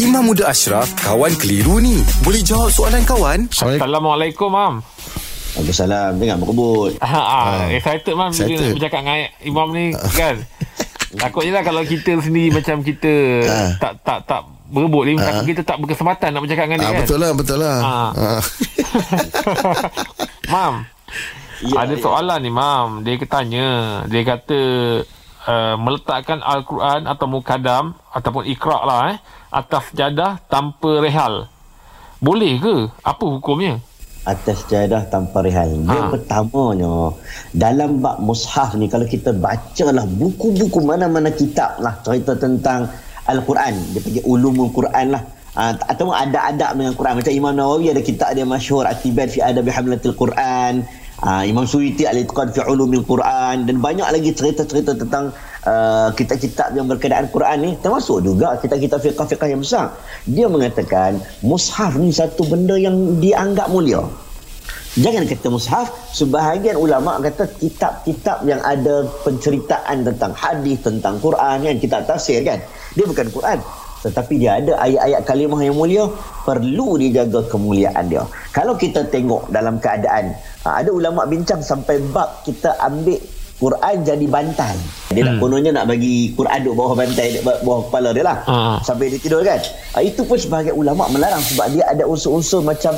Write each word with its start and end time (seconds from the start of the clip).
Imam 0.00 0.24
Muda 0.24 0.48
Ashraf, 0.48 0.88
kawan 1.04 1.36
keliru 1.36 1.76
ni. 1.76 2.00
Boleh 2.24 2.40
jawab 2.40 2.72
soalan 2.72 3.04
kawan? 3.04 3.44
Assalamualaikum, 3.52 4.48
Mam. 4.48 4.74
Waalaikumsalam. 5.52 6.16
Dengar 6.16 6.36
berkebut. 6.40 6.96
Ha, 7.04 7.20
ah, 7.20 7.68
excited, 7.68 8.16
Mam. 8.16 8.32
Bila 8.32 8.48
excited. 8.48 8.72
bercakap 8.72 9.00
dengan 9.04 9.18
Imam 9.44 9.68
ni, 9.76 9.92
kan? 10.16 10.40
Takutnya 11.20 11.60
lah 11.60 11.64
kalau 11.68 11.84
kita 11.84 12.16
sendiri 12.24 12.48
macam 12.56 12.80
kita 12.80 13.44
tak 13.76 14.00
tak 14.00 14.18
tak 14.24 14.40
berebut 14.72 15.04
ni, 15.04 15.20
takut 15.20 15.44
kita 15.44 15.60
tak 15.60 15.76
berkesempatan 15.84 16.28
nak 16.32 16.40
bercakap 16.40 16.64
dengan 16.64 16.78
dia, 16.80 16.88
Ah, 16.88 16.92
kan? 16.96 17.00
betul 17.04 17.18
lah, 17.20 17.30
betul 17.36 17.58
lah. 17.60 17.76
Ah. 17.84 18.10
Ah. 18.16 18.42
Mam, 20.56 20.74
Ya, 21.62 21.84
ada 21.84 21.94
ya. 21.94 22.00
soalan 22.00 22.40
ni, 22.40 22.48
Mam. 22.50 22.88
Dia 23.04 23.20
tanya, 23.28 23.66
dia 24.08 24.24
kata 24.24 24.60
uh, 25.46 25.74
meletakkan 25.78 26.42
Al-Quran 26.42 27.06
atau 27.06 27.26
mukadam 27.26 27.84
ataupun 28.10 28.46
ikra' 28.46 28.82
lah 28.86 29.00
eh, 29.14 29.18
atas 29.50 29.90
jadah 29.94 30.38
tanpa 30.46 31.02
rehal. 31.02 31.46
Boleh 32.22 32.58
ke? 32.62 32.76
Apa 33.02 33.24
hukumnya? 33.26 33.82
Atas 34.22 34.62
jadah 34.70 35.02
tanpa 35.10 35.42
rehal. 35.42 35.82
Yang 35.82 36.06
Ha. 36.06 36.12
pertamanya, 36.14 37.18
dalam 37.50 37.98
bab 37.98 38.22
mushaf 38.22 38.78
ni, 38.78 38.86
kalau 38.86 39.02
kita 39.02 39.34
bacalah 39.34 40.06
buku-buku 40.06 40.78
mana-mana 40.86 41.34
kitab 41.34 41.82
lah 41.82 41.98
cerita 42.06 42.38
tentang 42.38 42.86
Al-Quran. 43.26 43.74
Dia 43.90 44.00
panggil 44.02 44.22
ulumul 44.22 44.70
Quran 44.70 45.18
lah. 45.18 45.22
Uh, 45.52 45.74
atau 45.84 46.08
ada 46.14 46.48
adab 46.48 46.80
dengan 46.80 46.94
Quran. 46.96 47.20
Macam 47.20 47.32
Imam 47.34 47.52
Nawawi 47.52 47.92
ada 47.92 48.00
kitab 48.00 48.32
dia 48.32 48.46
masyhur 48.48 48.88
Atibat 48.88 49.28
fi 49.34 49.44
adabi 49.44 49.68
hamlatil 49.68 50.16
Quran. 50.16 50.86
Uh, 51.22 51.46
Imam 51.46 51.62
Suyuti 51.62 52.02
al-Itqan 52.02 52.50
fi 52.50 52.66
ulumil 52.66 53.06
Quran 53.06 53.62
dan 53.62 53.76
banyak 53.78 54.10
lagi 54.10 54.34
cerita-cerita 54.34 54.98
tentang 54.98 55.30
uh, 55.62 56.10
kitab-kitab 56.18 56.74
yang 56.74 56.90
berkenaan 56.90 57.30
Quran 57.30 57.56
ni 57.62 57.70
termasuk 57.78 58.26
juga 58.26 58.58
kitab-kitab 58.58 58.98
fiqh-fiqh 58.98 59.46
yang 59.46 59.62
besar. 59.62 59.94
Dia 60.26 60.50
mengatakan 60.50 61.22
mushaf 61.46 61.94
ni 61.94 62.10
satu 62.10 62.42
benda 62.50 62.74
yang 62.74 63.22
dianggap 63.22 63.70
mulia. 63.70 64.02
Jangan 64.98 65.22
kata 65.30 65.46
mushaf, 65.46 65.86
sebahagian 66.10 66.74
ulama 66.74 67.22
kata 67.22 67.48
kitab-kitab 67.54 68.42
yang 68.42 68.58
ada 68.66 69.06
penceritaan 69.22 70.02
tentang 70.02 70.34
hadis, 70.34 70.82
tentang 70.82 71.22
Quran 71.22 71.56
kan, 71.62 71.76
kitab 71.78 72.02
tafsir 72.02 72.42
kan. 72.42 72.58
Dia 72.98 73.06
bukan 73.06 73.30
Quran. 73.30 73.62
Tetapi 74.02 74.34
dia 74.34 74.58
ada 74.58 74.82
ayat-ayat 74.82 75.22
kalimah 75.22 75.60
yang 75.62 75.78
mulia, 75.78 76.04
perlu 76.42 76.98
dijaga 76.98 77.46
kemuliaan 77.46 78.10
dia. 78.10 78.26
Kalau 78.50 78.74
kita 78.74 79.06
tengok 79.06 79.48
dalam 79.54 79.78
keadaan, 79.78 80.34
ha, 80.66 80.82
ada 80.82 80.90
ulama 80.90 81.22
bincang 81.24 81.62
sampai 81.62 82.02
bab 82.10 82.42
kita 82.42 82.74
ambil 82.82 83.18
Quran 83.62 84.02
jadi 84.02 84.26
bantal. 84.26 84.74
Dia 85.14 85.22
nak 85.22 85.38
kononnya 85.38 85.70
nak 85.70 85.86
bagi 85.86 86.34
Quran 86.34 86.66
duduk 86.66 86.82
bawah 86.82 86.94
bantai, 86.98 87.38
bawah 87.46 87.86
kepala 87.86 88.10
dia 88.10 88.24
lah. 88.26 88.42
Ha. 88.42 88.82
Sampai 88.82 89.14
dia 89.14 89.22
tidur 89.22 89.46
kan. 89.46 89.62
Ha, 89.94 90.02
itu 90.02 90.26
pun 90.26 90.34
sebagai 90.34 90.74
ulama 90.74 91.06
melarang 91.14 91.38
sebab 91.38 91.70
dia 91.70 91.86
ada 91.86 92.02
unsur-unsur 92.02 92.66
macam 92.66 92.90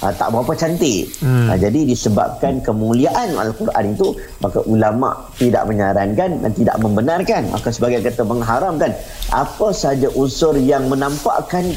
ha, 0.00 0.08
tak 0.08 0.32
berapa 0.32 0.52
cantik. 0.56 1.12
Hmm. 1.20 1.52
Ha, 1.52 1.60
jadi 1.60 1.84
disebabkan 1.84 2.64
kemuliaan 2.64 3.36
Al-Quran 3.36 3.84
itu, 3.92 4.16
maka 4.40 4.64
ulama 4.64 5.28
tidak 5.36 5.68
menyarankan 5.68 6.30
dan 6.40 6.50
tidak 6.56 6.76
membenarkan. 6.80 7.42
Maka 7.52 7.68
sebagai 7.68 8.00
kata 8.00 8.24
mengharamkan 8.24 8.96
apa 9.28 9.68
saja 9.76 10.08
unsur 10.16 10.56
yang 10.56 10.88
menampakkan 10.88 11.68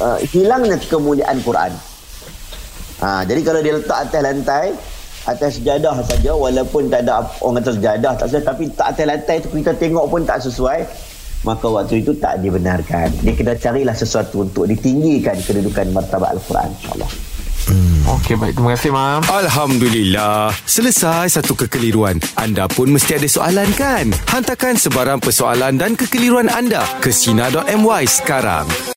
uh, 0.00 0.16
hilangnya 0.32 0.80
kemuliaan 0.88 1.36
Quran. 1.44 1.76
Ha, 3.04 3.28
jadi 3.28 3.40
kalau 3.44 3.60
dia 3.60 3.76
letak 3.76 4.08
atas 4.08 4.22
lantai 4.24 4.66
atas 5.24 5.60
sejadah 5.60 5.96
saja 6.04 6.32
walaupun 6.36 6.92
tak 6.92 7.08
ada 7.08 7.24
orang 7.40 7.60
kata 7.60 7.70
sejadah 7.76 8.12
tak 8.16 8.26
sejadah 8.28 8.46
tapi 8.52 8.64
tak 8.72 8.86
atas 8.92 9.04
lantai 9.08 9.36
tu 9.40 9.48
kita 9.52 9.72
tengok 9.76 10.06
pun 10.08 10.20
tak 10.24 10.38
sesuai 10.44 10.78
maka 11.44 11.66
waktu 11.68 12.00
itu 12.00 12.16
tak 12.16 12.40
dibenarkan 12.40 13.08
dia 13.20 13.32
kena 13.36 13.54
carilah 13.56 13.96
sesuatu 13.96 14.44
untuk 14.44 14.64
ditinggikan 14.68 15.36
kedudukan 15.44 15.92
martabat 15.92 16.36
Al-Quran 16.36 16.68
insyaAllah 16.80 17.34
Okey, 18.04 18.36
baik. 18.36 18.52
Terima 18.52 18.76
kasih, 18.76 18.92
Mam. 18.92 19.24
Alhamdulillah. 19.24 20.52
Selesai 20.68 21.40
satu 21.40 21.56
kekeliruan. 21.56 22.20
Anda 22.36 22.68
pun 22.68 22.92
mesti 22.92 23.16
ada 23.16 23.24
soalan 23.24 23.68
kan? 23.72 24.12
Hantarkan 24.28 24.76
sebarang 24.76 25.24
persoalan 25.24 25.80
dan 25.80 25.96
kekeliruan 25.96 26.52
anda 26.52 26.84
ke 27.00 27.08
Sina.my 27.08 28.04
sekarang. 28.04 28.68